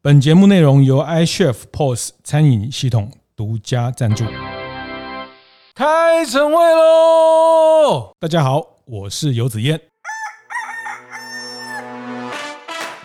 [0.00, 4.24] 本节目内容由 iChef POS 餐饮系统独家赞助。
[5.74, 8.12] 开晨会喽！
[8.20, 9.80] 大家好，我是游子彦。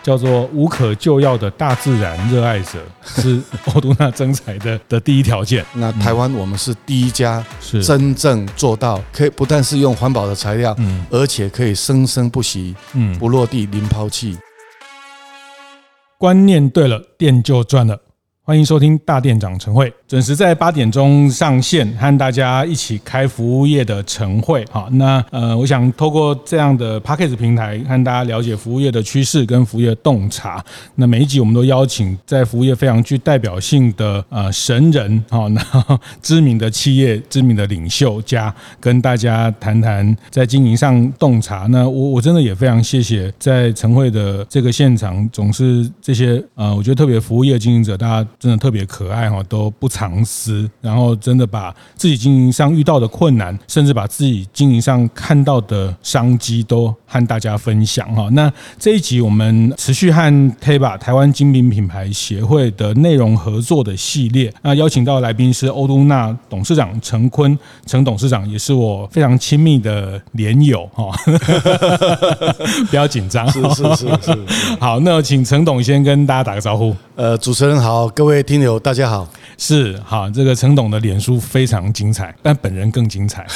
[0.04, 3.42] 叫做无可救药的大自然热爱者 是
[3.74, 5.66] 欧杜纳征才的的第一条件。
[5.72, 14.38] 那台湾我们是第一家是真正做到可以不但是用环保的材料，嗯，而且可以生生不息，嗯，不落地零抛弃。
[16.18, 18.00] 观念对了，店就赚了。
[18.42, 24.64] 欢迎收听大店长晨会，准时在八点钟上线，和大家一起开服务业的晨会。
[24.70, 30.64] 好，那呃，我想透过这样的 Podcast 平台，和大家了解服务业的趋势跟服务业洞察。
[30.94, 35.60] 那每一集我们都邀请在服务业非常具代表性的呃神人，好， 那
[36.22, 41.66] 知名的企业、知名的领袖家，跟大家谈谈在经营上洞察。
[41.70, 48.28] 那我我真的也非常谢谢在晨会的这个现场，总是这些呃，我觉得特别服务业经营者，大家。
[48.38, 58.28] 真的特别可爱哈，都不藏私，然后真的把自己经营上遇到的困难，甚至把自己经营上看到的商机都和大家分享哈。
[58.32, 71.10] 那这一集我们持续和 TABA 台湾精品品牌协会的内容合作的系列，那邀请到的来宾是欧都娜董事长陈坤，陈董事长也是我非常亲密的连友哈，
[72.90, 74.38] 不要紧张，是是是是。
[74.78, 76.94] 好，那请陈董先跟大家打个招呼。
[77.16, 79.26] 呃，主持人好，各位听友大家好，
[79.56, 83.46] 是好，这个陈董的脸书非常精彩，但本人更精彩，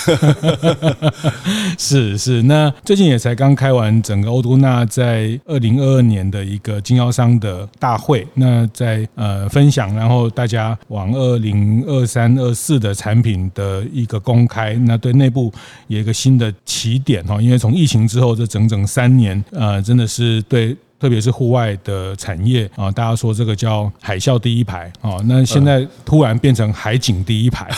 [1.79, 2.43] 是是。
[2.43, 15.53] 那最近也才刚开完整个欧都纳在二零二二年的一个经销商的大会，那在呃分享，然后大家往二零二三、二四的产品的一个公开，那对内部
[15.89, 20.77] 有一个新的起点哈，因为从疫情之后这整整三年，呃，真的是对。
[21.01, 27.71] 特别是户外的产业啊，大家说这个叫海啸第一排啊，那现在突然变成海景第一排，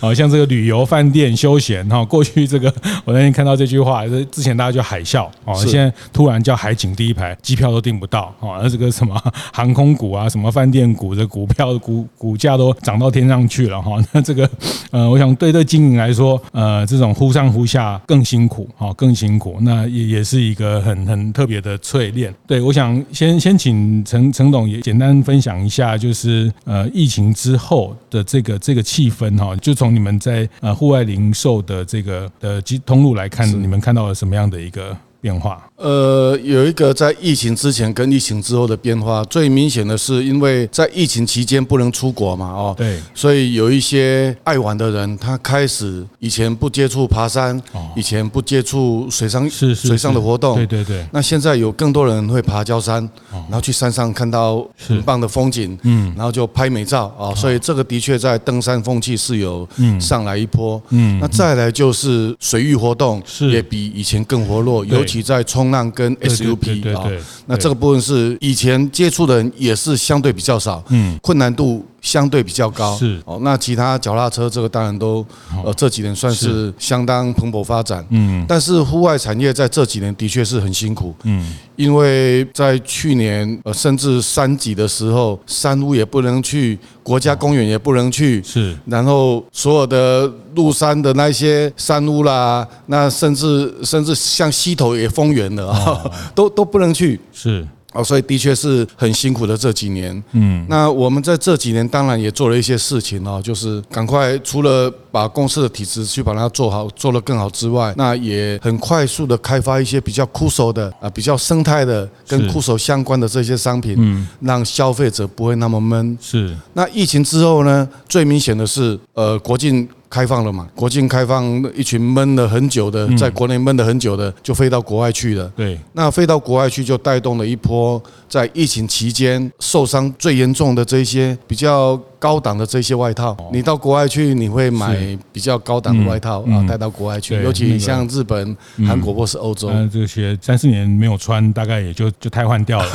[0.00, 2.72] 好 像这个旅游、饭店、休闲哈，过去这个
[3.04, 9.14] 我那天看到这句话，之前大家叫海啸啊，现在突然叫海景第一排，机票都订不到啊，那这个什么
[9.52, 14.50] 航空股啊，什么饭店股的股票股股价都涨到天上去了哈，那这个
[14.90, 21.43] 呃，我想对这经营来说，呃，这种忽上忽下更辛苦啊，更辛苦，那也也是一个很很特。
[21.44, 35.66] 特别的淬炼，对，我想先先请陈陈董也简单分享一下，就是呃疫情之后的这个这个气氛哈，就从你们在呃户外零售的这个的通路来看，你们看到了什么样的一个变化？
[35.76, 47.58] 呃，有一个在疫情之前跟疫情之后的变化，最明显的是因为在疫情期间不能出国嘛，哦，对，所以有一些爱玩的人，他开始以前不接触爬山，
[47.96, 51.06] 以前不接触水上是水上的活动，对对对。
[51.10, 59.66] 那现在有更多人会爬焦山，然后去山上看到很棒的风景，嗯，然后就拍美照啊，所以这个的确在登山风气是有
[59.98, 65.64] 上来一波，嗯，那再来就是水域活动也比以前更活络，尤其在冲。
[65.64, 67.10] 冲浪跟 SUP 啊，
[67.46, 73.18] 那这个部分是以前接触的人也是相对比较少，嗯，困难度相对比较高，是。
[73.24, 73.38] 哦。
[73.40, 75.24] 那其他脚踏车这个当然都
[75.64, 78.44] 呃这几年算是相当蓬勃发展，嗯。
[78.46, 88.76] 但是户外产业在这几年的确是很辛苦，嗯，因为在去年呃甚至三级的时候，山屋也不能去，国家公园也不能去，是。
[88.84, 96.04] 然后所有的入山的那些山屋啦，那甚至甚至像溪头也封园了啊，
[96.36, 97.66] 都都不能去，是。
[97.94, 100.22] 哦，所以的确是很辛苦的这几年。
[100.32, 116.18] 嗯，那我们在这几年当然也做了一些事情哦，就是赶快除了把公司的体制去把它做好，做得更好之外，那也很快速的开发一些比较酷手的啊，比较生态的跟酷手相关的这些商品，嗯，让消费者不会那么闷。
[116.20, 116.54] 是。
[116.72, 119.88] 那疫情之后呢，最明显的是，呃，国境。
[120.14, 120.68] 开放了嘛？
[120.76, 121.44] 国境开放，
[121.74, 125.50] 一群闷了很久的，在国内闷了很久的，就飞到国外去了。
[125.56, 132.00] 对，那飞到国外去，就带动了一波在疫情期间受伤最严重的这些比较。
[132.24, 134.96] 高档的这些外套，你到国外去，你会买
[135.30, 137.34] 比较高档的外套啊，带到国外去。
[137.42, 138.56] 尤其像日本、
[138.88, 142.86] 韩国或是欧洲，这些三四年没有穿，大概也就就汰换掉了。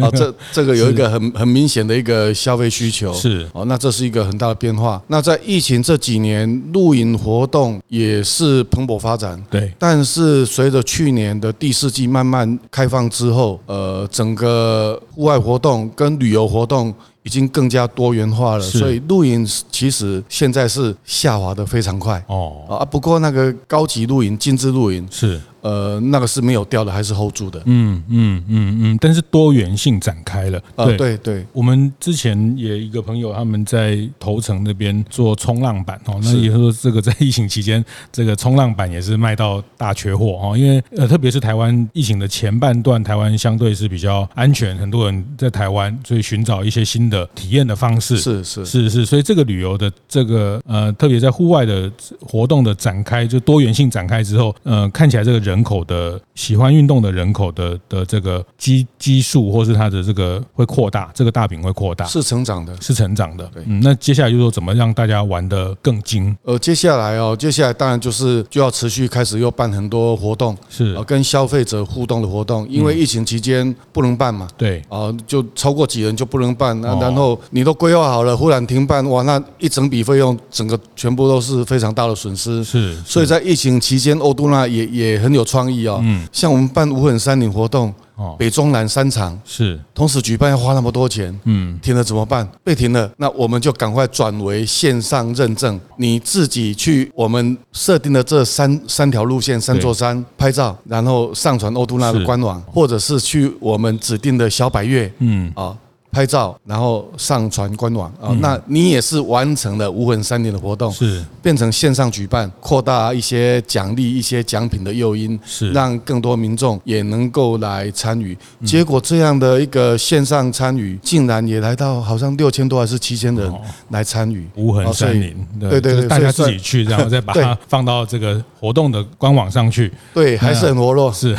[0.00, 3.12] 啊， 这 这个有一个很很明显的一个消费需求。
[3.12, 5.02] 是哦，那这是一个很大的变化。
[5.08, 9.42] 那在疫情这几年，露营活动也是蓬勃发展。
[9.50, 16.94] 对，但是随着去年的第四季慢慢开放之后，呃，整个户外活动跟旅游活动。
[17.26, 22.84] 已经更加多元化了，所以露营其实现在是下滑的非常快哦啊。
[22.84, 25.40] 不过那个高级露营、精致露营是。
[25.66, 27.60] 呃，那个是没有掉的，还是 hold 住的。
[27.64, 30.60] 嗯嗯嗯嗯，但是多元性展开了。
[30.76, 48.16] 对、呃、对对，我们之前也一个朋友他们在头城那边做冲浪板哦，那也就是说这个在疫情期间，这个冲浪板也是卖到大缺货哦，因为呃，特别是台湾疫情的前半段，台湾相对是比较安全，很多人在台湾，所以寻找一些新的体验的方式。
[48.18, 51.90] 是是是是，所以这个旅游的这个呃，特别在户外的
[52.20, 63.50] 活动的展开，就多元性展开之后，呃，看起来这个人口的喜欢运动的人口的的这个基基数，或是它的这个会扩大，这个大饼会扩大，是成长的，是成长的。
[63.64, 66.36] 嗯，那接下来就是说怎么让大家玩的更精？
[66.42, 70.94] 呃，接下来哦，接下来当然就是就要持续开始又办很多活动，是。
[71.06, 82.64] 跟消费者互动的活动，因为疫情期间不能办嘛，对，啊，就超过几人就不能办，那然后你都规划好了，忽然停办，哇，那一整笔费用，整个全部都是非常大的损失。
[82.64, 87.94] 是，所以在疫情期间，欧都纳也也很有创意哦，嗯，像我们办无痕山林活动。
[88.16, 89.78] 哦，北中南三场是。
[89.94, 92.48] 同时举办，要花那么多钱，嗯，停了怎么办？
[92.64, 105.52] 被停了，那我们就赶快转为线上认证，你自己去我们设定的这三三条路线、三座山拍照，然后上传欧都纳的官网，或者是去我们指定的小百越，嗯。
[105.54, 105.76] 啊。
[106.16, 111.22] 拍照，然后上传官网啊，那你也是完成了无痕三年的活动，是。
[111.42, 115.70] 变成线上举办，扩大一些奖励、一些奖品的诱因，是。
[115.72, 118.36] 让更多民众也能够来参与。
[118.64, 123.52] 结果这样的一个线上参与，竟然也来到好像六千多还是七千人
[123.90, 124.48] 来参与。
[124.56, 131.36] 无痕山林，对对对，大家自己去， 然后再把它放到这个活动的官网上去，对，还是很活络，是。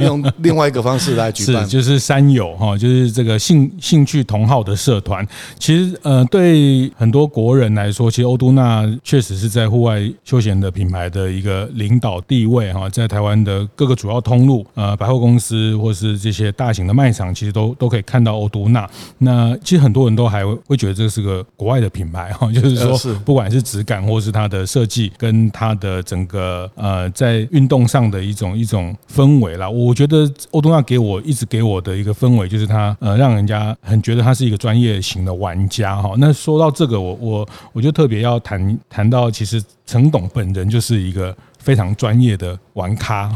[0.00, 4.17] 用另外一个方式来举办， 就是山友哈，就是这个兴兴趣。
[4.24, 5.26] 同号的社团，
[5.58, 18.88] 其实呃，对很多国人来说，其实欧都娜确实是在户外休闲的品牌的一个领导地位哈，在台湾的各个主要通路，呃，百货公司或是这些大型的卖场，其实都都可以看到欧都娜。
[19.18, 29.68] 那其实很多人都还会觉得这是个国外的品牌哈， 就是说，不管是质感或是它的设计，跟它的整个呃在运动上的一种一种氛围啦。
[29.68, 33.97] 我觉得欧都娜给我一直给我的一个氛围，就是它呃让人家很。
[34.02, 41.36] 觉得他是一个专业型的玩家哈，那说到这个，我我我就特别要谈谈到，其实陈董本人就是一个。
[41.58, 43.28] 非常专业的玩咖，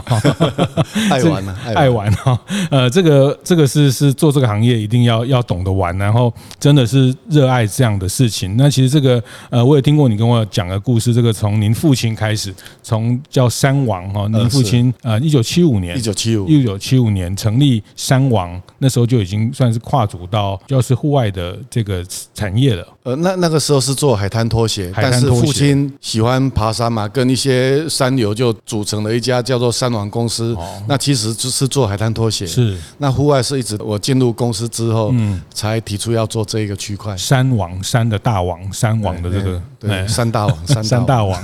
[1.11, 2.39] 爱玩啊，爱玩哈。
[2.71, 8.57] 呃，这个这个是是做这个行业一定要要懂得玩，然后真的是热爱这样的事情。
[8.57, 11.13] 那其实这个呃，我也听过你跟我讲的故事。
[11.13, 22.87] 这个从您父亲开始，从叫山王哈，您父亲呃，一九七五年，一九七五，一九七五年成立山王，那时候就已经算是跨足到就是户外的这个产业了。
[23.03, 30.57] 呃，那那个时候是做海滩拖鞋，但是父亲喜欢爬山嘛，跟一些山友就组成了一家叫做三王公司。
[30.89, 32.45] 那其实就是做海滩拖鞋。
[32.45, 32.77] 是。
[32.99, 37.17] 那户外是一直我进入公司之后，嗯，才提出要做这一个区块。
[37.17, 41.41] 山王，山的大王，山王的这个，对，山大王，山大王。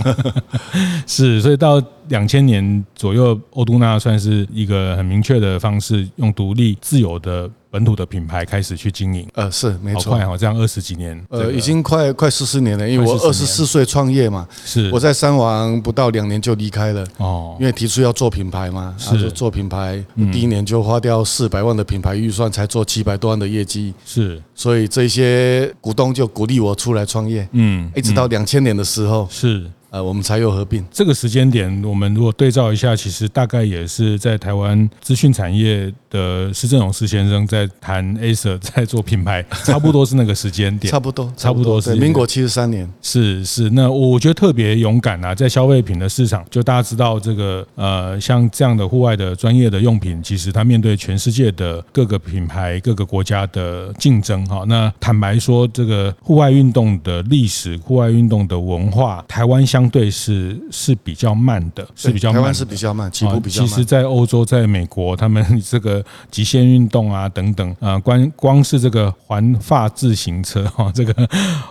[1.06, 7.50] 是，所以到两千年左右，欧都纳算是一个很明确的方式，用独立自由的。
[7.70, 14.90] 本土的品牌开始去经营，呃，是没错，好快哦，这样二十几年，呃，已经快快四十年了，因为我二十四岁创业嘛，是。
[14.90, 19.30] 我在三王不到两年就离开了，哦，因为提出要做品牌嘛，是。
[19.32, 20.02] 做品牌，
[20.32, 29.70] 第一年就花掉四百万的品牌预算，才做七百多万的业绩，是，所以这些股东就鼓励我出来创业，嗯，一直到两千年的时候，是。
[29.90, 30.84] 呃，我们才有合并。
[30.90, 40.90] 这个时间点，我们如果对照一下，其实大概也是在台湾资讯产业的施正荣施先生在谈 Acer 在做品牌，差不多是那个时间点。
[40.90, 42.88] 差不多，差不多是民国七十三年。
[43.00, 54.64] 是是，那我觉得特别勇敢啊，在消费品的市场，就大家知道这个呃，像这样的户外的专业的用品，其实它面对全世界的各个品牌、各个国家的竞争哈。
[54.66, 62.42] 那坦白说，这个户外运动的历史、户外运动的文化，台湾相相对是是比较慢的，是比较慢。
[62.42, 63.68] 湾是比较慢，起步比较慢。
[63.68, 71.14] 其实，在欧洲、在美国，他们这个极限运动啊等等啊， 光光是这个环法自行车 哈，这个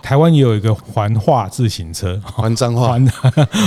[0.02, 3.06] 台湾也有一个环化自行车， 环脏化，环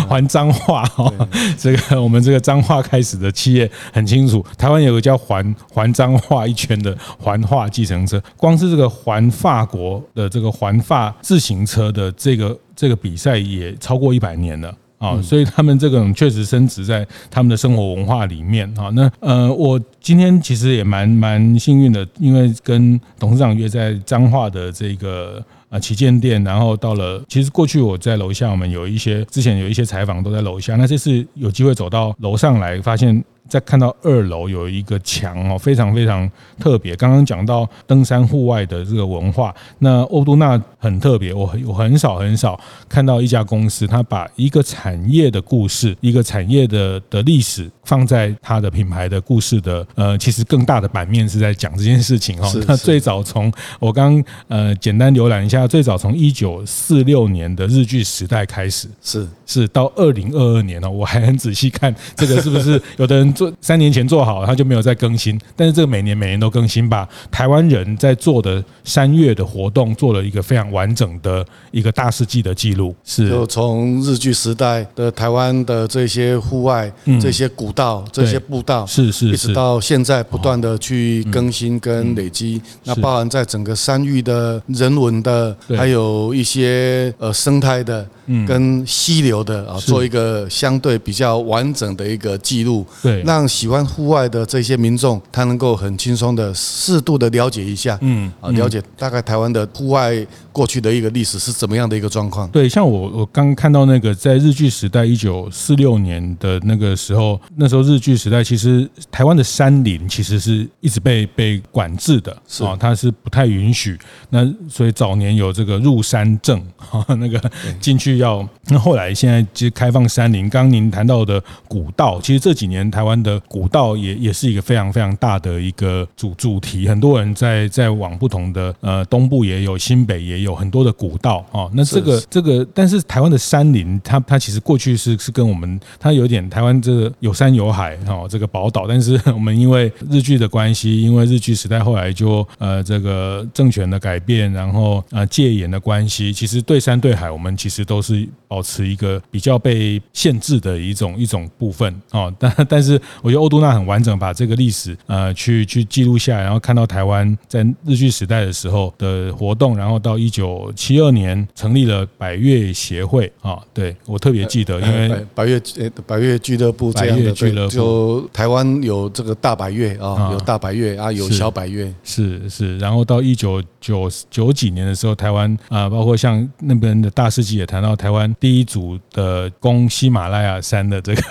[0.08, 1.12] 环彰化哈。
[1.58, 12.58] 这个我们这个彰化开始的企业很清楚，台湾有个叫环环彰化一圈的环化计程车，光是这个环法国的这个环法自行车的这个。
[12.80, 18.88] 这个比赛也超过一百年了啊，所以他们这个确实深植在他们的生活文化里面啊。
[18.94, 25.44] 那呃，我今天其实也蛮蛮幸运的，因为跟董事长约在彰化的这个。
[25.70, 36.30] 啊，旗舰店，然后到了，其实过去我在楼下，我们有一些之前有一些采访都在楼下，那这次有机会走到楼上来，发现再看到二楼有一个墙哦，非常非常
[36.60, 36.94] 特别。
[36.94, 52.48] 刚刚讲到登山户外的这个文化，那欧都纳很特别，我我很少很少看到一家公司，它把一个产业的故事、一个产业的的历史放在它的品牌的故事的呃，其实更大的版面是在讲这件事情哦。
[52.68, 63.34] 那最早从我刚呃简单浏览一下，最早从一九四六年的日剧时代开始，是是到二零二二年哦，我还很仔细看这个是不是有的人。
[63.40, 65.40] 做三年前做好，他就没有再更新。
[65.56, 67.08] 但是这个每年每年都更新把。
[67.30, 72.94] 台湾人在做的山月的活动，做了一个非常完整的一个大事记的记录。
[73.02, 82.60] 是，就从日据时代的台湾的这些户外、这些古道、这些步道，是是，一直到现在不断的去更新跟累积。
[82.84, 88.06] 那包含在整个山域的人文的，还有一些呃生态的，
[88.46, 92.84] 跟溪流的啊，做一个相对比较完整的一个记录。
[93.02, 93.22] 对。
[93.30, 100.12] 让喜欢户外的这些民众，他能够很轻松的、适度的了解一下，嗯，啊，了解大概台湾的户外
[100.50, 102.48] 过去的一个历史是怎么样的一个状况。
[102.48, 113.96] 对，像我我刚看到那个在日据时代一九四六年的那个时候，那时候日据时代其实台湾的山林其实是一直被被管制的，是啊，它是不太允许。
[114.30, 117.40] 那所以早年有这个入山证，哈， 那个
[117.80, 118.44] 进去要。
[118.66, 123.19] 那后来现在其实开放山林，刚刚您谈到的古道，其实这几年台湾。
[123.22, 131.70] 的古道也也是一个非常非常大的一个主主题，很多人在在往不同的呃东部也有，新北也有很多的古道哦。
[131.74, 138.86] 那这个这个，但是台湾的山林，它它其实过去是是跟我们它有点台湾这个有山有海哦，这个宝岛。
[138.86, 152.32] 但是我们因为日剧的关系，因为日剧时代后来就呃这个政权的改变，然后呃戒严的关系，其实对山对海，我们其实都是保持一个比较被限制的一种一种部分哦。
[152.38, 152.99] 但但是。
[153.22, 181.22] 我觉得欧都娜很完整，把这个历史呃去去记录下来，然后看到台湾在日据时代的时候的活动，然后到一九七二年成立了百越协会啊，对我特别记得，因为百越呃百越俱乐部这样的俱乐部，就台湾有这个大百越啊，有大百越啊，有小百越，是是，然后到一九九九几年的时候，台湾啊，包括像那边的大师级也谈到台湾第一组的攻喜马拉雅山的这个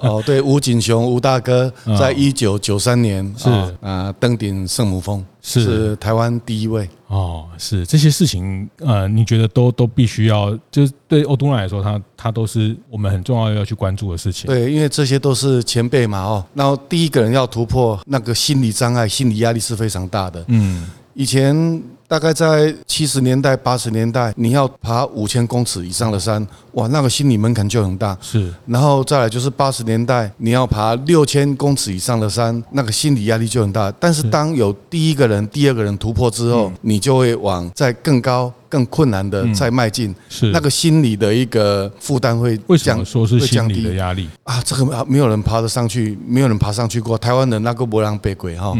[0.00, 1.07] 哦，对， 吴景雄。
[1.08, 3.48] 吴大哥在一九九三年是
[3.80, 7.46] 啊登顶圣母峰，是台湾第一位哦。
[7.56, 14.46] 是这些事情呃，你觉得都都必须要，就是对欧都纳来说，他他都是我们很重要要去关注的事情。
[14.46, 16.44] 对，因为这些都是前辈嘛哦。
[16.54, 20.44] 然后第一个人要突破那个心理障碍，心理压力是非常大的。
[20.48, 21.82] 嗯，以前。
[22.08, 28.16] 大概在七十年代、八十年代，你要爬五千公尺以上的山，哇，那个心理门槛就很大。
[28.22, 33.92] 是，然后再来就是八十年代，你要爬六千公尺以上的山，那个心理压力就很大。
[34.00, 40.14] 但是当有第一个人、第二个人突破之后，你就会往在更高、更困难的再迈进。
[40.30, 44.62] 是，那个心理的一个负担会降，为什么说是心理的压力啊？
[44.64, 47.18] 这个没有人爬得上去，没有人爬上去过。
[47.18, 48.74] 台湾的那个波浪北鬼哈，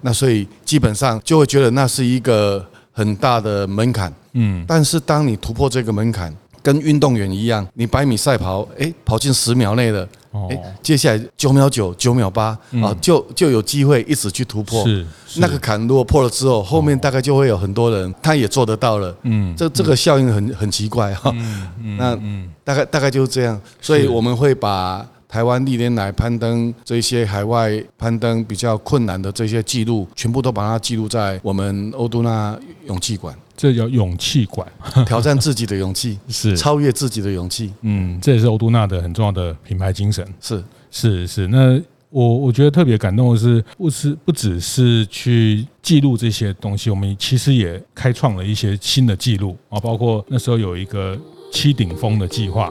[0.00, 2.66] 那所以基本上就会觉得那是一个。
[2.92, 6.32] 很大的门槛，嗯，但是当你突破这个门槛，
[6.62, 10.08] 跟运动员一样，你百米赛跑，哎，跑进十秒内的，
[10.50, 14.84] 哎，接下来九秒九、九秒八啊，就就有机会一直去突破。
[14.84, 15.04] 是，
[15.36, 19.16] 那个坎如果破了之后，后面大概就会有很多人，他也做得到了。
[19.22, 21.34] 嗯，这这个效应很很奇怪哈。
[21.82, 22.16] 嗯，那
[22.62, 25.06] 大概大概就是这样，所以我们会把。
[25.32, 32.54] 台湾历年来攀登这些海外攀登比较困难的这些记录，全部都把它记录在我们欧都纳
[32.86, 33.34] 勇气馆。
[33.56, 34.70] 这叫勇气馆，
[35.08, 37.72] 挑战自己的勇气， 是超越自己的勇气。
[37.80, 40.22] 嗯，这也是欧都纳的很重要的品牌精神。
[40.38, 41.48] 是是是。
[41.48, 51.18] 那我我觉得特别感动的是，不是不只是去记录这些东西，我们其实也开创了一些新的记录啊，包括那时候有一个
[51.50, 52.70] 七顶峰的计划。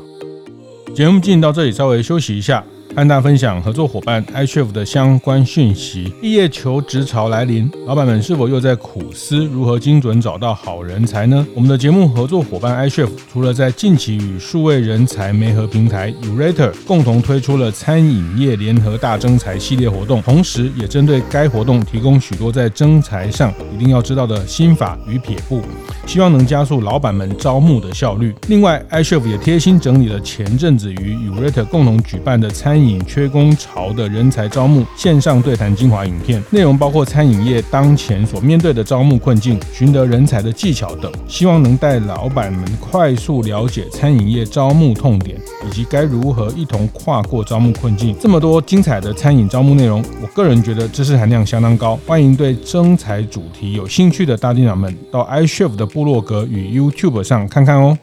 [0.93, 2.63] 节目进行到这里，稍微休息一下。
[2.93, 6.13] 和大家分享合作伙伴 iCHEF 的相关讯息。
[6.21, 11.45] 毕业求职潮来临，老板们是否又在苦思如何精准找到好人才呢？
[11.55, 25.61] 我们的节目合作伙伴 iCHEF 除了在近期与数位人才媒合平台 Urator 共同推出了餐饮业联合大征才系列活动，同时也针对该活动提供许多在征才上一定要知道的心法与撇步，
[26.05, 28.35] 希望能加速老板们招募的效率。
[28.47, 48.15] 另外，iCHEF 也贴心整理了前阵子与 Urator 共同举办的餐饮缺工潮的人才招募线上对谈精华影片，内容包括餐饮业当前所面对的招募困境、寻得人才的技巧等，希望能带老板们快速了解餐饮业招募痛点，以及该如何一同跨过招募困境。
[48.19, 57.97] 这么多精彩的餐饮招募内容，我个人觉得知识含量相当高，欢迎对征才主题有兴趣的大店长们到 iCHEF 的部落格与 YouTube 上看看哦。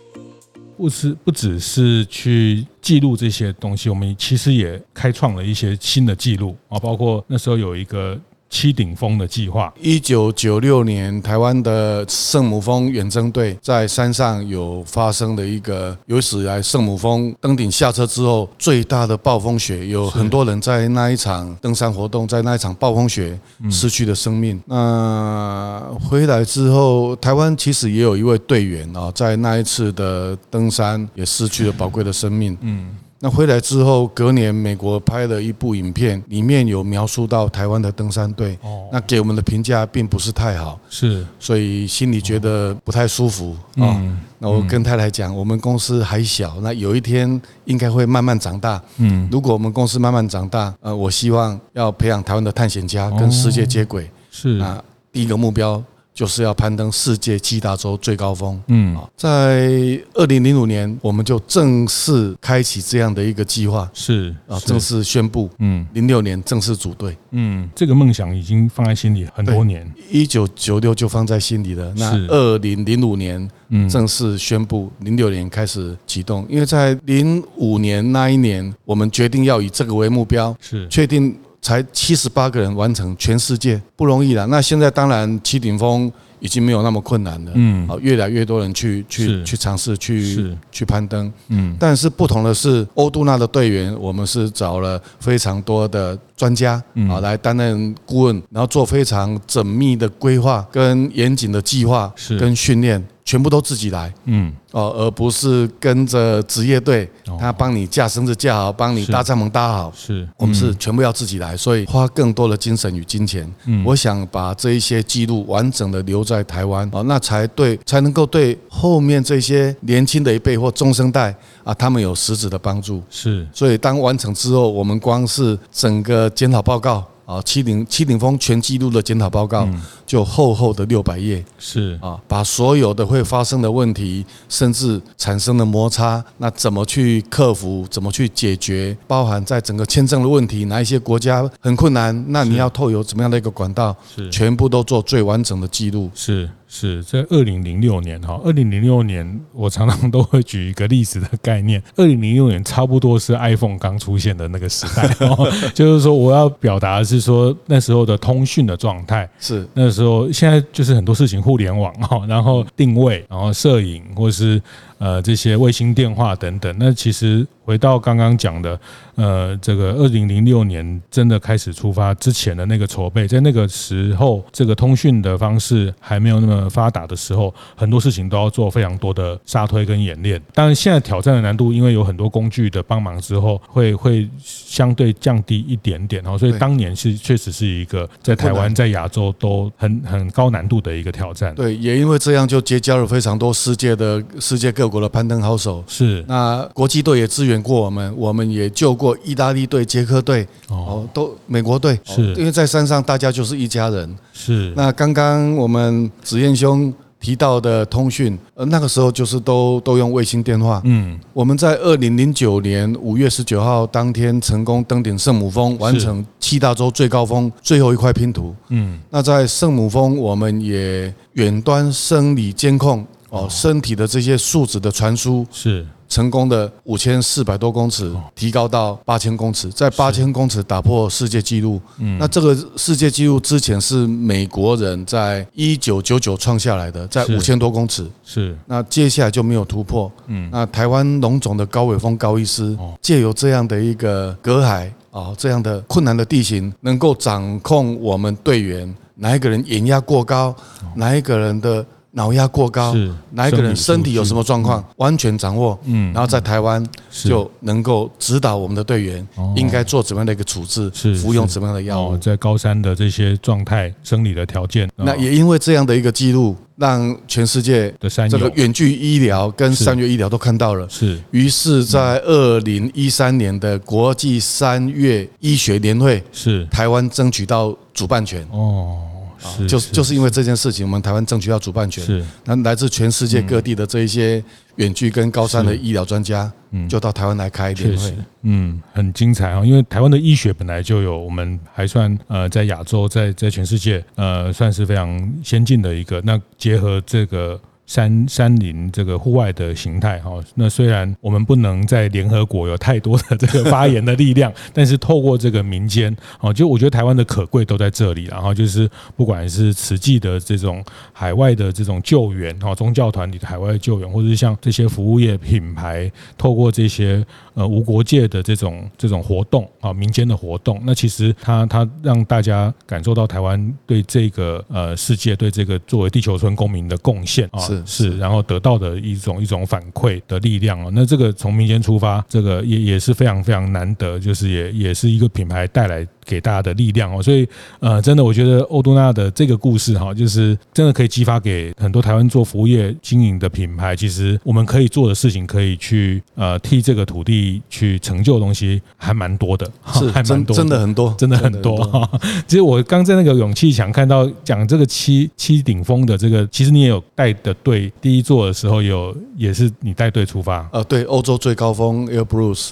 [0.78, 8.18] 不是不只是去记录这些东西，我们其实也开创了一些新的记录啊，包括那时候有一个。
[8.50, 9.72] 七顶峰的计划。
[9.80, 23.38] 一九九六年，台湾的圣母峰远征队在山上有发生的一个有史以来圣母峰登顶下车之后最大的暴风雪，有很多人在那一场登山活动，在那一场暴风雪
[23.70, 24.60] 失去了生命。
[24.66, 32.56] 那回来之后，台湾其实也有一位队员啊，在那一次的登山也失去了宝贵的生命。
[32.60, 32.88] 嗯。
[33.20, 38.56] 那回来之后，隔年美国拍了一部影片，里面有描述到台湾的登山队，
[38.92, 44.00] 那给我们的评价并不是太好，是，所以心里觉得不太舒服啊。
[44.38, 48.80] 那我跟太太讲，我们公司还小，那有一天应该会慢慢长大。
[48.98, 54.08] 嗯，如果我们公司慢慢长大，呃，我希望要培养台湾的探险家，跟世界接轨。
[54.30, 55.82] 是啊，第一个目标。
[56.18, 58.60] 就是要攀登世界七大洲最高峰。
[58.66, 59.70] 嗯，在
[60.14, 63.88] 二零零五年，我们就正式开启这样的一个计划。
[63.94, 65.48] 是啊，正式宣布。
[65.60, 67.16] 嗯，零六年正式组队。
[67.30, 69.88] 嗯，这个梦想已经放在心里很多年。
[70.10, 71.94] 一九九六就放在心里了。
[71.96, 76.44] 那二零零五年，嗯，正式宣布，零六年开始启动。
[76.50, 81.32] 因为在零五年那一年，我们决定要以这个为目标，是确定。
[81.60, 84.46] 才七十八个人完成全世界不容易了。
[84.46, 86.10] 那现在当然七顶峰
[86.40, 87.52] 已经没有那么困难了。
[87.54, 91.30] 嗯，好，越来越多人去去去尝试去去攀登。
[91.48, 103.04] 嗯，但是不同的是，欧杜纳的队员，我们是找了非常多的专家啊来担任顾问，然后做非常缜密的规划跟严谨的计划跟训练。
[103.28, 107.06] 全部都自己来，嗯，哦，而不是跟着职业队，
[107.38, 110.26] 他帮你架绳子架好，帮你搭帐篷搭好，是。
[110.38, 113.46] 我们是全部要自己来，所以花更多的精神与金钱。
[113.66, 123.02] 嗯，我想把这一些记录完整的留在台湾，哦，那才对，才能够对后面这些年轻的一辈或中生代啊，他们有实质的帮助。
[123.10, 127.04] 是，所以当完成之后，我们光是整个检讨报告。
[127.28, 129.68] 啊，七顶七顶峰全记录的检讨报告，
[130.06, 131.98] 就厚厚的六百页，是。
[132.00, 144.30] 啊，把所有的会发生的问题，甚至产生的摩擦，那怎么去克服，怎么去解决，包含在整个签证的问题，哪一些国家很困难，那你要透有怎么样的一个管道，是。
[144.30, 146.48] 全部都做最完整的记录，是。
[146.68, 155.08] 是在二零零六年哈，二零零六年我常常都会举一个历史的概念，二零零六年差不多是 iPhone 刚出现的那个时代，
[155.74, 164.60] 就是说我要表达的是说那时候的通讯的状态是那时候，现在就是很多事情互联网哈，然后定位，然后摄影或是。
[165.00, 168.80] 呃，这些卫星电话等等，那其实回到刚刚讲的，
[169.14, 180.42] 呃，这个二零零六年真的开始出发之前的那个筹备，在那个时候，这个通讯的方式还没有那么发达的时候，很多事情都要做非常多的沙推跟演练。
[180.54, 186.38] 当然，现在挑战的难度，因为有很多工具的帮忙之后，会会相对降低一点点哦。
[186.38, 191.54] 所以当年是确实是一个在台湾、在亚洲都很很高难度的一个挑战。
[191.54, 194.88] 对，也因为这样就结交了非常多世界的世界各。
[194.88, 201.98] 国的攀登好手是，那国际队也支援过我们，我们也救过意大利队、捷克队哦，都美国队。
[202.04, 204.16] 是，因为在山上大家就是一家人。
[204.32, 204.72] 是。
[204.76, 210.80] 那刚刚我们子燕兄提到的通讯，呃，那个时候就是都都用卫星电话。
[210.84, 218.54] 嗯，我们在二零零九年五月十九号当天成功登顶圣母峰，完成七大洲最高峰最后一块拼图。
[218.68, 223.04] 嗯，那在圣母峰，我们也远端生理监控。
[223.30, 225.46] 哦，身体的这些数值的传输。
[225.52, 231.80] 是成功的，五千四百多公尺提高到八千公尺，在八千公尺打破世界纪录。
[231.98, 238.06] 嗯，那这个世界纪录之前是美国人在一九九九创下来的，在五千多公尺。
[238.24, 240.10] 是，那接下来就没有突破。
[240.26, 250.54] 嗯，那台湾龙总的高伟峰高医师借由这样的一个隔海啊，这样的困难的地形，能够掌控我们队员哪一个人眼压过高，
[250.94, 251.84] 哪一个人的。
[252.18, 255.78] 脑压过高，是哪一个人身体有什么状况，完全掌握。
[255.84, 262.16] 嗯，然后在台湾就能够指导我们的队员应该做怎么样的一个处置，是服用怎么样的药物。
[262.16, 270.88] 在高山的这些状态、生理的条件，那也因为这样的一个记录，让全世界的这个远距医疗跟山岳医疗都看到了。
[270.88, 271.16] 是。
[271.30, 278.44] 于是，在二零一三年的国际山岳医学年会，是台湾争取到主办权。
[278.50, 278.98] 哦。
[279.38, 279.66] 是。
[279.66, 282.04] 就就是因为这件事情，我们台湾争取要主办权。
[282.04, 282.24] 是。
[282.44, 284.42] 那来自全世界各地的这一些
[284.76, 286.50] 远距跟高山的医疗专家。
[286.70, 289.64] 嗯，就到台湾来开联会，嗯，很精彩啊！
[289.64, 296.20] 因为台湾的医学本来就有，我们还算呃，在亚洲，在在全世界呃，算是非常先进的一个。
[296.20, 297.58] 那结合这个。
[297.88, 308.26] 山山林这个户外的形态哈，那虽然我们不能在联合国有太多的这个发言的力量， 但是透过这个民间哦，就我觉得台湾的可贵都在这里。
[308.26, 317.24] 然后就是不管是慈济的这种海外的这种救援哈，宗教团体的海外救援，或者是像这些服务业品牌，透过这些
[317.54, 327.77] 呃无国界的这种这种活动啊，民间的活动，那其实它它让大家感受到台湾对这个呃世界对这个作为地球村公民的贡献啊。
[327.86, 330.90] 是，然后得到的一种一种反馈的力量哦。
[330.92, 337.22] 那这个从民间出发，这个也也是非常非常难得，就是也也是一个品牌带来给大家的力量哦。
[337.22, 337.48] 所以
[337.80, 352.08] 呃，真的我觉得欧都纳的这个故事哈，就是真的可以激发给很多台湾做服务业经营的品牌，其实我们可以做的事情，可以去呃替这个土地去成就的东西还蛮多的，是还蛮多，真的很多，真的很多。
[352.46, 357.92] 其实我刚在那个勇气墙看到讲这个七七顶峰的这个，其实你也有带的队。
[358.00, 362.70] 第一座的时候有也是你带队出发，呃，对，欧洲最高峰 Air Bruce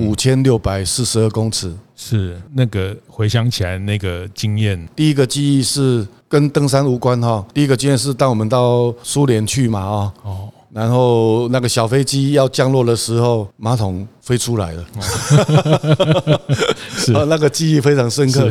[0.00, 14.84] 五千六百四十二公尺，是那个回想起来那个经验，第一个记忆是跟登山无关哈，第一个经验是当我们到苏联去嘛啊，哦，然后那个小飞机要降落的时候，马桶飞出来了，
[16.98, 18.50] 是， 那个记忆非常深刻。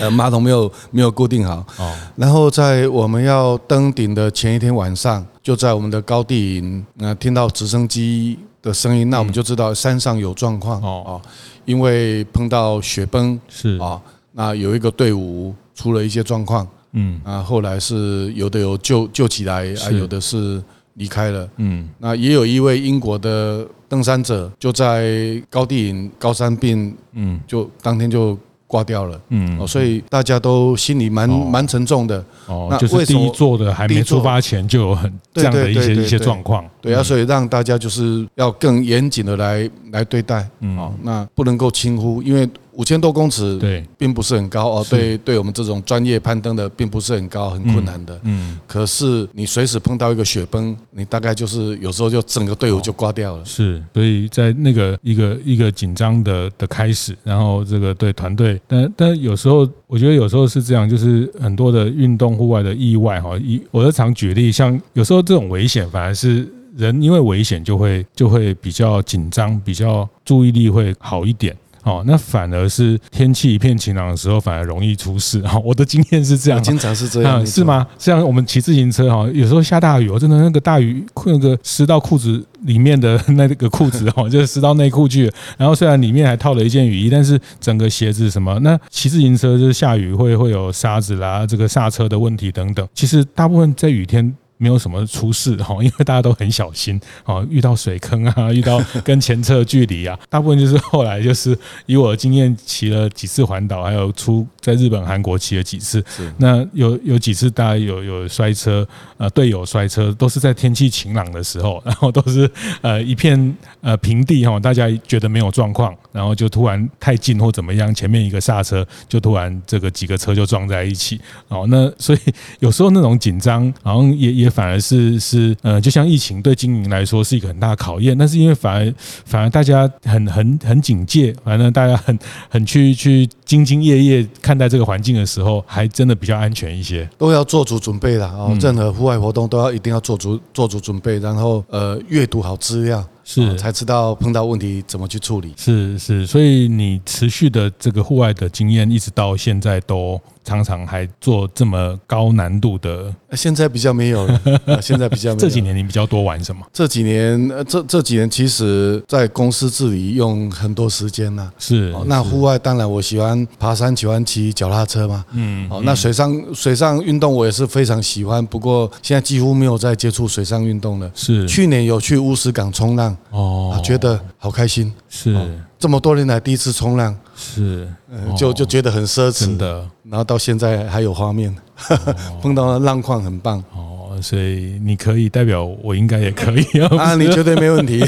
[0.00, 11.20] 呃，马桶没有没有固定好，哦，然后在我们要登顶的前一天晚上，就在我们的高地营，那听到直升机的声音，那我们就知道山上有状况哦，
[11.66, 13.76] 因为碰到雪崩是。
[13.78, 14.00] 啊，
[14.32, 20.62] 那有一个队伍出了一些状况，嗯，啊，后来是有的有救救起来，啊，有的是
[20.94, 28.38] 离开了，嗯，那也有一位英国的登山者就在高地营高山病，嗯，就当天就。
[28.70, 32.24] 挂掉了，嗯，所以大家都心里蛮蛮沉重的。
[32.46, 36.64] 哦，那就是第一座的还没出发前就有很这样的一些一些状况。
[36.80, 40.48] 对啊，所以让大家就是要更严谨的来来对待。
[40.60, 42.48] 嗯，好，那不能够轻忽，因为。
[42.80, 44.86] 五千多公尺，对，并不是很高哦。
[44.88, 48.18] 对，对我们这种专业攀登的，并不是很高，很困难的。
[48.22, 53.44] 嗯，可是你随时碰到一个雪崩，你大概就是有时候就整个队伍就挂掉了。
[53.44, 63.36] 是，所以在那个一个一个紧张的的开始，然后这个对团队，但但有时候我觉得有时候是这样，就是很多的运动户外的意外哈。
[63.36, 71.54] 一我就常举例，像有时候这种危险，反而是人因为危险就会就会比较紧张，比较注意力会好一点。
[71.82, 75.40] 哦，那反而是天气一片晴朗的时候，反而容易出事。
[75.42, 77.86] 哈， 我的经验是这样，经常是这样，是吗？
[77.98, 85.30] 像我们骑自行车哈，有时候下大雨，我真的那个大雨，那个湿到裤子里面的那个裤子哈， 就是湿到内裤去。
[85.56, 92.86] 然后虽然里面还套了一件雨衣，但是整个鞋子什么，那骑自行车就是下雨会会有沙子啦，这个刹车的问题等等。
[92.94, 94.34] 其实大部分在雨天。
[94.60, 106.04] 没有什么出事哈， 因为大家都很小心啊，遇到水坑啊， 遇到跟前车距离啊，大部分就是后来就是以我的经验骑了几次环岛，还有出在日本、韩国骑了几次，
[106.36, 112.48] 那有有几次大家有有摔车，呃，队友摔车都是在天气晴朗的时候， 然后都是
[112.82, 121.18] 呃一片呃平地哈，大家觉得没有状况，然后就突然太近或怎么样，前面一个刹车就突然这个几个车就撞在一起
[121.48, 122.18] 哦，那所以
[122.58, 124.49] 有时候那种紧张好像也也。
[124.50, 138.28] 反而是是呃，就像疫情对经营来说是一个很大的考验，但是因为反而反而大家很很很警戒，反正大家很很去去兢兢业业看待这个环境的时候，还真的比较安全一些，都要做足准备了。
[138.28, 143.04] 哦，任何户外活动都要一定要做足做足准备，然后呃阅读好资料。
[143.22, 145.52] 是，才知道碰到问题怎么去处理。
[145.56, 153.14] 是是，所以你持续的这个户外的经验，一直到现在都常常还做这么高难度的。
[153.34, 154.40] 现在比较没有了，
[154.82, 155.38] 现在比较没有。
[155.38, 156.66] 这几年你比较多玩什么？
[156.72, 161.52] 这几年，这这几年其实在公司治理用很多时间呢。
[161.56, 161.94] 是。
[162.06, 165.24] 那户外当然我喜欢爬山，喜欢骑脚踏车嘛。
[165.32, 165.68] 嗯。
[165.70, 171.10] 哦，那水上水上运动我也是非常喜欢，不过现在几乎没有再接触水上运动了。
[171.14, 171.46] 是。
[171.48, 173.16] 去年有去乌石港冲浪。
[173.30, 175.36] 哦，觉得好开心，是
[175.78, 177.88] 这么多年来第一次冲浪，是，
[178.36, 179.86] 就就觉得很奢侈，真的。
[180.04, 181.54] 然后到现在还有画面，
[182.42, 183.62] 碰到的浪况很棒。
[183.74, 186.64] 哦，所以你可以代表我应该也可以
[186.98, 188.02] 啊，你绝对没问题，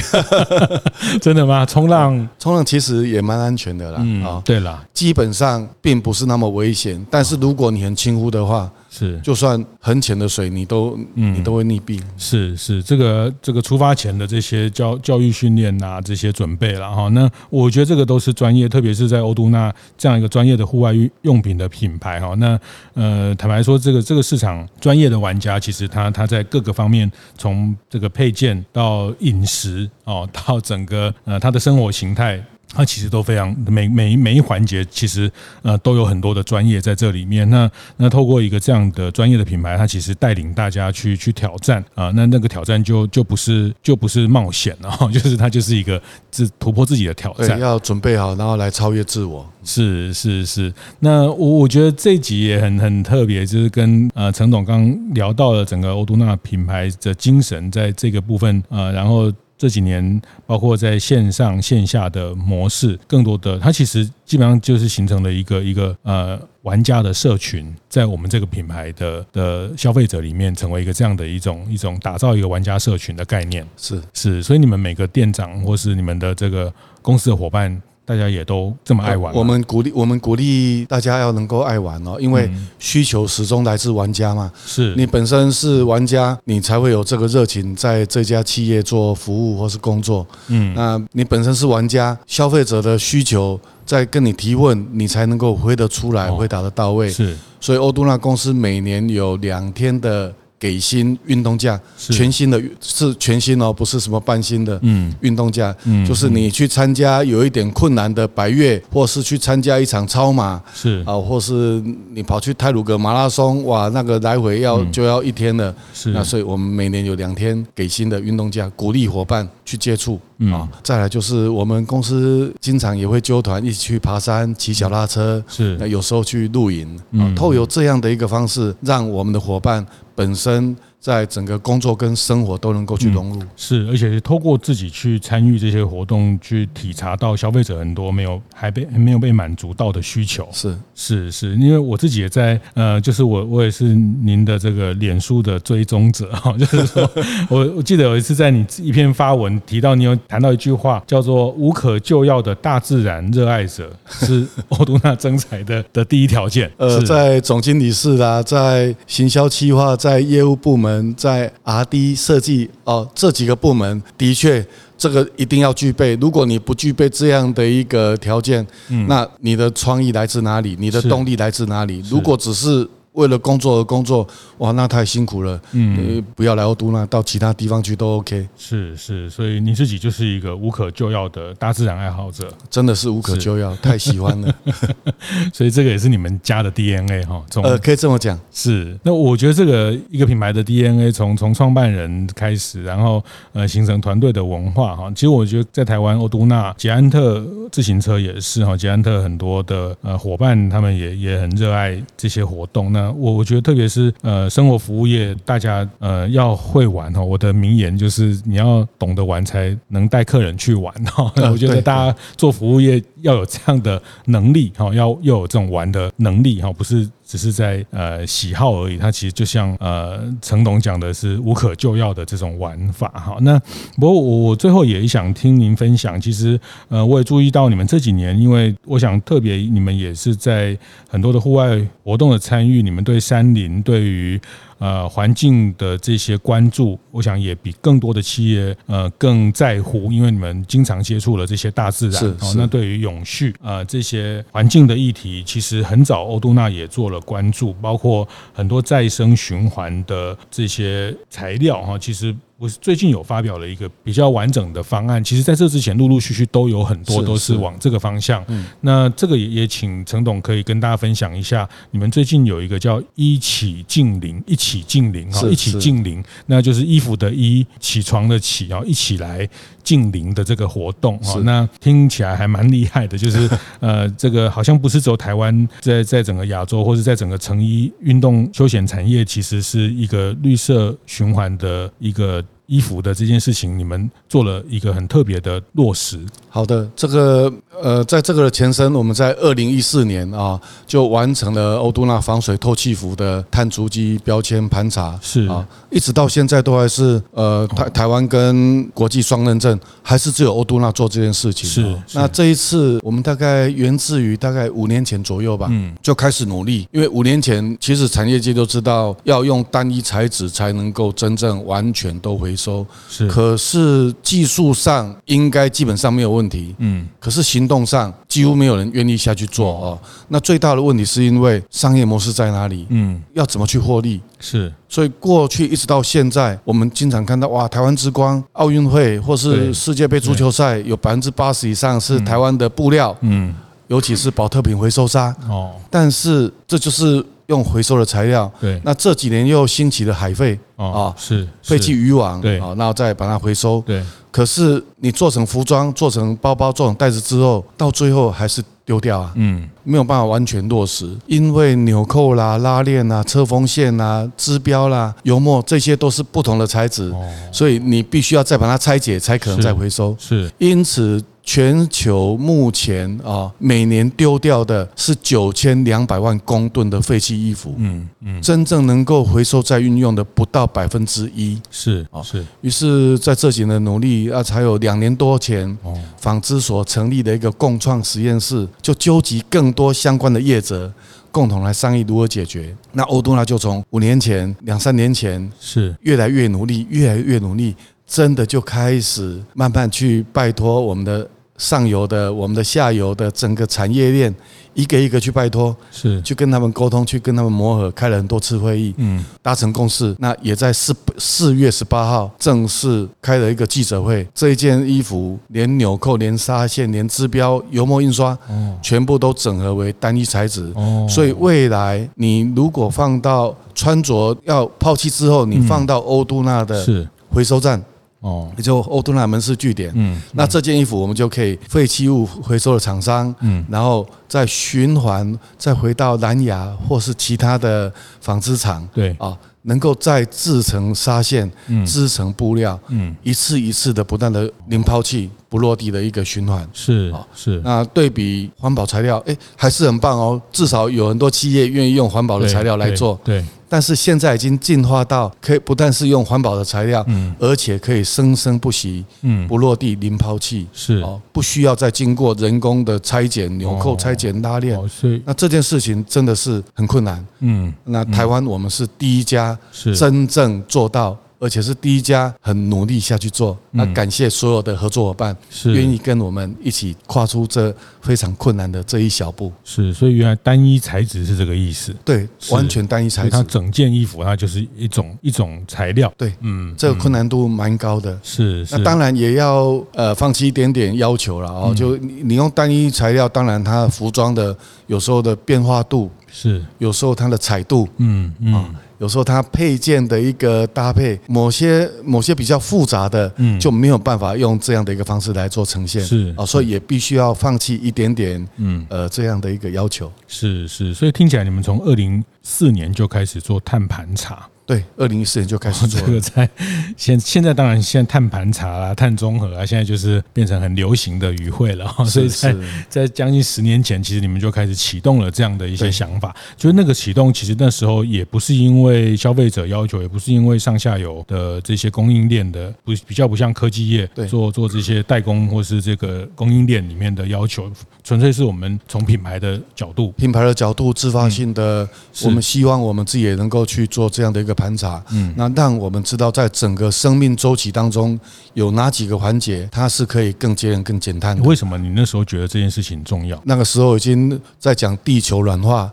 [1.21, 1.65] 真的吗？
[1.67, 8.71] 冲浪，冲浪其实也蛮安全的啦，嗯，啊，对啦，基本上并不是那么危险，但是如果你很轻忽的话。
[8.95, 11.99] 是，就算很浅的水，你都你都会溺毙。
[12.19, 17.09] 是是，这个这个出发前的这些教教育训练啊，这些准备了哈。
[17.09, 22.35] 那我觉得这个都是专业，特别是在欧都纳这样一个专业的户外用品的品牌哈。
[22.35, 22.61] 那
[22.93, 32.45] 呃，坦白说，这个这个市场专业的玩家，其实他他在各个方面，从这个配件到饮食哦，到整个呃他的生活形态。
[32.75, 35.31] 它其实都非常每每每一环节，其实
[35.63, 37.49] 呃都有很多的专业在这里面。
[37.51, 42.11] 那那透过一个这样的专业的品牌，它其实带领大家去去挑战啊。
[42.15, 47.61] 那那个挑战就就不是就不是冒险了， 就是它就是一个自突破自己的挑战。
[47.61, 49.47] 要准备好，然后来超越自我。
[49.65, 50.73] 是是是。
[51.01, 59.33] 那我我觉得这一集也很很特别，就是跟呃陈总刚聊到了整个欧都娜品牌的精神，在这个部分呃，然后。
[59.63, 73.65] 这几年，包括在线上线下的模式，更多的它其实基本上就是形成了一个一个呃玩家的社群，在我们这个品牌的的消费者里面，成为一个这样的一种一种打造一个玩家社群的概念。
[73.77, 77.81] 是是，所以你们每个店长或是你们的这个公司的伙伴。
[78.05, 84.51] 大家也都这么爱玩，我们鼓励我们鼓励大家要能够爱玩哦，因为需求始终来自玩家嘛。
[84.67, 90.27] 是你本身是玩家，你才会有这个热情在这家企业做服务或是工作。
[90.49, 97.09] 嗯，那你本身是玩家，消费者的需求在跟你提问，你才能够回得出来，回答得到位。
[97.09, 100.35] 是，所以欧都纳公司每年有两天的。
[100.63, 104.79] 给薪运动假，全新的，是全新哦，不是什么半新的。
[104.83, 111.83] 嗯，运动假，嗯，就是你去参加有一点困难的百岳，或是去参加一场超马，是啊，或是
[112.15, 115.75] 你跑去泰鲁格马拉松，哇，那个来回要就要一天了。
[115.93, 120.21] 是，那所以我们每年有两天给薪的运动假，鼓励伙伴去接触。
[120.51, 126.99] 啊，再来就是我们公司经常也会揪团一起去爬山、骑脚踏车，是，那有时候去露营。
[127.13, 129.87] 啊，透过这样的一个方式，让我们的伙伴。
[130.15, 130.77] 本身。
[131.03, 140.49] 在整个工作跟生活都能够去融入，是，而且是透过自己去参与这些活动，去体察到消费者很多没有还被还没有被满足到的需求。
[140.53, 147.11] 是是是，因为我自己也在呃，就是我我也是您的这个脸书的追踪者 哈，就是说
[147.51, 156.71] 我我记得有一次在你一篇发文提到，你有谈到一句话叫做“无可救药的大自然热爱者是 欧都纳征才的的第一条件”。
[156.79, 160.92] 呃，在总经理室啦，在行销企划，在业务部门。
[161.17, 166.17] 在 R&D 设计哦，这几个部门的确，这个一定要具备。
[166.17, 168.67] 如果你不具备这样的一个条件，
[169.07, 170.77] 那你的创意来自哪里？
[170.79, 172.03] 你的动力来自哪里？
[172.11, 174.27] 如果只是为了工作而工作，
[174.59, 175.61] 哇，那太辛苦了。
[175.73, 178.49] 嗯，不要来欧都那，到其他地方去都 OK。
[178.57, 184.55] 是是，所以你自己就是一个无可救药的大自然爱好者，真的是无可救药，太喜欢了。
[185.53, 187.45] 所以这个也是你们家的 DNA 哈。
[187.63, 188.39] 呃，可以这么讲。
[188.51, 193.23] 是，那我觉得这个一个品牌的 DNA 从从创办人开始，然后
[193.53, 195.11] 呃形成团队的文化哈。
[195.15, 202.91] 其实我觉得在台湾欧都那捷安特自行车也是哈，捷安特很多的呃伙伴他们也也很热爱这些活动。
[202.93, 207.23] 那我我觉得，特别是呃，生活服务业，大家呃要会玩哈。
[207.23, 211.33] 我的名言就是，你要懂得玩，才能带客人去玩哈。
[211.51, 217.09] 我觉得大家做服务业要有这样的能力哈，要要有这种玩的能力哈，不是。
[217.25, 223.39] 只是在呃喜好而已，它其实就像呃陈董讲的是无可救药的这种玩法哈。
[223.41, 223.59] 那
[223.97, 230.77] 不过我我最后也想听您分享，其实呃我也注意到你们这几年，因为我想特别你们也是在
[231.09, 234.39] 很多的户外活动的参与，你们对山林对于。
[234.83, 242.21] 呃，环境的这些关注，我想也比更多的企业呃更在乎，因为你们经常接触了这些大自然。
[242.41, 252.35] 哦，那对于永续呃这些环境的议题，其实很早欧都娜也做了关注，包括很多再生循环的这些材料哈，其实。
[252.63, 258.47] 我最近有发表了一个比较完整的方案，其实在这之前陆陆续续都有很多都是往这个方向。
[258.83, 269.49] 那这个也也请陈董可以跟大家分享一下，你们最近有一个叫“一起净零”，一起净零哈，一起净零，那就是衣服的衣，起床的起，然后一起来
[269.83, 271.41] 净零的这个活动哈。
[271.41, 282.41] 那听起来还蛮厉害的，就是 呃，这个好像不是只有台湾，在在整个亚洲或者在整个成衣运动休闲产业，其实是一个绿色循环的一个。
[282.67, 286.19] 衣服的这件事情，你们做了一个很特别的落实。
[286.49, 295.47] 好的，这个呃，在这个的前身，我们在二零一四年啊，就完成了欧都纳防水透气服的碳足迹标签盘查，是。
[295.47, 301.69] 啊，一直到现在都还是呃台台湾跟国际双认证，还是只有欧都纳做这件事情。
[301.69, 319.99] 是，那这一次我们大概源自于大概五年前左右吧，嗯，就开始努力，因为五年前其实产业界都知道要用单一材质才能够真正完全都回收，是，可是技术上应该基本上没有问题，嗯，可是行动上几乎没有人愿意下去做哦。
[320.29, 322.87] 那最大的问题是因为商业模式在哪里？
[322.91, 324.21] 嗯，要怎么去获利？
[324.39, 333.55] 是，所以过去一直到现在，我们经常看到哇，台湾之光奥运会或是世界杯足球赛，有百分之八十以上是台湾的布料，嗯，
[333.87, 335.73] 尤其是保特瓶回收纱哦。
[335.89, 338.81] 但是这就是用回收的材料，对。
[338.83, 344.03] 那这几年又兴起了海废啊，是废弃渔网，对，然后再把它回收，对。
[344.31, 357.13] 可是你做成服装、做成包包、做成袋子之后，到最后还是丢掉啊，嗯，没有办法完全落实，因为纽扣啦、拉链啦、车缝线啦、支标啦、油墨这些都是不同的材质，
[357.53, 360.17] 所以你必须要再把它拆解，才可能再回收。
[360.19, 361.23] 是，因此。
[361.43, 372.45] 全球目前啊，每年丢掉的是九千两百万公吨的废弃衣服，嗯嗯，真正能够回收再运用的不到百分之一，是啊是。
[372.61, 375.77] 于是，在这几年的努力啊，才有两年多前，
[376.17, 380.93] 纺织所成立的一个共创实验室，就纠集更多相关的业者，
[381.31, 382.75] 共同来商议如何解决。
[382.93, 387.75] 那欧都纳就从五年前、两三年前是越来越努力，越来越努力。
[388.13, 394.35] 真的就开始慢慢去拜托我们的上游的、我们的下游的整个产业链，
[394.75, 400.15] 一个一个去拜托，是去跟他们沟通，去跟他们磨合，开了很多次会议，嗯，达成共识。
[400.19, 404.29] 那也在四四月十八号正式开了一个记者会。
[404.35, 408.37] 这一件衣服，连纽扣、连纱线、连织标、油墨印刷，
[408.83, 410.71] 全部都整合为单一材质。
[410.75, 417.83] 哦，所以未来你如果放到穿着要抛弃之后，你放到欧都纳的回收站。
[418.23, 437.61] 哦，也就欧都纳门市据点，嗯，那这件衣服我们就可以废弃物回收的厂商，嗯，然后再循环，再回到蓝牙或是其他的纺织厂，对，啊，能够再制成纱线，嗯，织成布料，嗯，一次一次的不断的零抛弃不落地的一个循环，是啊，是。
[437.63, 443.45] 那对比环保材料，哎，还是很棒哦，至少有很多企业愿意用环保的材料来做，对。
[443.69, 450.95] 但是现在已经进化到可以不但是用环保的材料，嗯，而且可以生生不息，嗯，不落地零抛弃，是。
[451.03, 454.79] 哦，不需要再经过人工的拆剪、纽扣拆剪、拉链，
[455.27, 459.95] 那这件事情真的是很困难，嗯，那台湾我们是第一家是。
[459.95, 461.15] 真正做到。
[461.43, 469.53] 而且是第一家很努力下去做，那感谢所有的合作伙伴，是愿意跟我们一起跨出这非常困难的这一小步。
[469.65, 471.93] 是，所以原来单一材质是这个意思。
[472.05, 473.31] 对，完全单一材质。
[473.31, 476.13] 它整件衣服它就是一种一种材料。
[476.17, 478.17] 对，嗯，这个困难度蛮高的。
[478.23, 481.75] 是，那当然也要呃放弃一点点要求了哦。
[481.75, 488.65] 就你你用单一材料，当然它服装的有时候的变化度是，有时候它的彩度，嗯嗯。
[489.03, 500.09] 有时候它配件的一个搭配，某些某些比较复杂的，嗯，就没有办法用这样的一个方式来做呈现，是啊，所以也必须要放弃一点点，嗯，呃，这样的一个要求。
[500.29, 504.49] 是是，所以听起来你们从二零四年就开始做碳盘查。
[504.73, 506.49] 对，二零一四年就开始做这个，在
[506.97, 511.95] 现现在当然现在碳盘查啊、碳综合啊，现在就是变成很流行的语汇了。
[512.07, 512.57] 所以在
[512.89, 516.35] 在将近十年前，其实你们就开始启动了这样的一些想法。
[516.57, 527.71] 就是那个启动，其实那时候也不是因为消费者要求，也不是因为上下游的这些供应链的不比较不像科技业做做这些代工或是这个供应链里面的要求，
[528.03, 531.87] 纯粹是我们从品牌的角度、品牌的角度、自发性的，
[532.25, 534.57] 我们希望我们自己也能够去做这样的一个。
[534.63, 538.19] 盘查，嗯，那让我们知道，在整个生命周期当中，
[538.55, 541.43] 有哪几个环节，它是可以更节能、更减碳的。
[541.43, 543.41] 为什么你那时候觉得这件事情重要？
[543.45, 545.93] 那个时候已经在讲地球软化，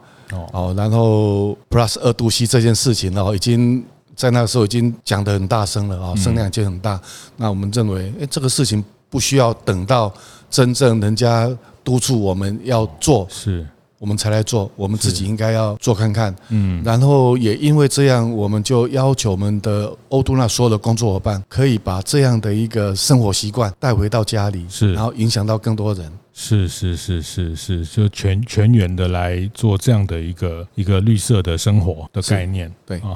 [0.53, 3.83] 哦，然后 plus 二度 C 这件事情，然后已经
[4.15, 7.01] 在那个时候已经讲得很大声了啊，声量已经很大。
[7.37, 10.13] 那我们认为，哎，这个事情不需要等到
[10.51, 11.49] 真正人家
[11.83, 13.65] 督促我们要做，是。
[13.99, 26.11] 我们才来做，我们自己应该要做看看，嗯，然后也因为这样，我们就要求我们的欧都纳所有的工作伙伴，可以把这样的一个生活习惯带回到家里，是，然后影响到更多人。
[26.41, 32.71] 是是是是是，就全全员的来做这样的一个一个绿色的生活的概念。
[32.87, 33.13] 对啊，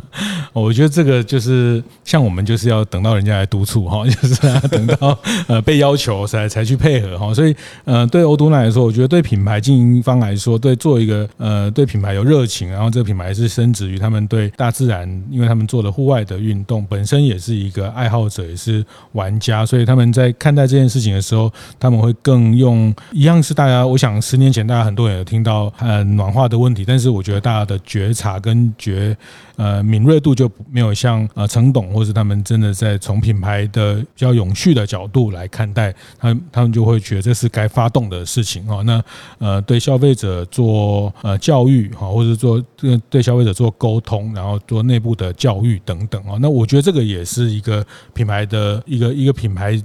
[0.54, 7.34] 我觉得这个就是像我们 就是要等到人家来督促哈， 就是等到呃被要求才才去配合哈。
[7.34, 7.54] 所以
[7.84, 29.16] 呃，对欧都纳来说，我觉得对品牌经营方来说，对做一个呃对品牌有热情，然后这个品牌是升值于他们对大自然，因为他们做了户外的运动本身也是一个爱好者，也是玩家，所以他们在看待这件事情的时候，他们会更用一样是大家，我想十年前大家很多人有听到呃暖化的问题，但是我觉得大家的觉察跟觉
[29.56, 38.82] 呃敏锐度就没有像呃陈董或是他们真的在从品牌的比较永续的角度来看待，他他们就会觉得这是该发动的事情哦。
[38.84, 39.02] 那
[39.38, 46.36] 呃对消费者做呃教育哈，或者做对对消费者做沟通，然后做内部的教育等等啊。
[46.40, 49.80] 那我觉得这个也是一个品牌的一个一个品牌。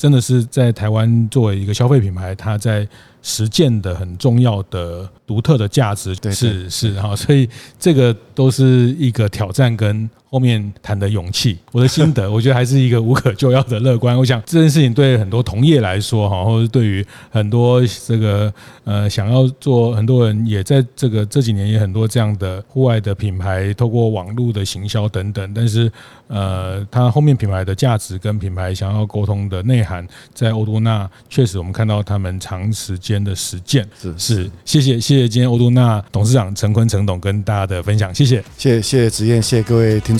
[0.00, 2.88] 真的是在台湾作为一个消费品牌，它在
[3.20, 7.46] 实践的很重要的独特的价值，是是哈，所以
[7.78, 10.08] 这个都是一个挑战跟。
[10.30, 14.16] 后面谈的勇气，我的心得， 我觉得还是一个无可救药的乐观。
[14.16, 18.52] 我想这件事情对很多同业来说，哈，或者对于很多这个
[18.84, 25.52] 呃想要做，很多人也在这个这几年也很多这样的户外的品牌，透过网络的行销等等。
[25.52, 25.90] 但是
[26.28, 33.84] 呃，它后面品牌的价值跟品牌想要沟通的内涵，在欧都纳确实我们看到他们长时间的实践。
[34.00, 40.19] 是是，谢谢谢谢今天欧都纳董事长陈坤陈董跟大家的分享，谢谢谢谢谢谢子燕，谢谢各位听。